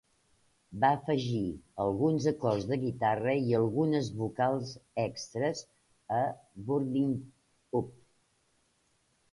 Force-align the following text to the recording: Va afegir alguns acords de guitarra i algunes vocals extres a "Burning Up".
Va 0.83 0.87
afegir 0.95 1.41
alguns 1.83 2.25
acords 2.31 2.65
de 2.71 2.79
guitarra 2.85 3.35
i 3.51 3.55
algunes 3.59 4.09
vocals 4.23 4.73
extres 5.05 5.63
a 6.23 6.25
"Burning 6.71 7.15
Up". 7.83 7.95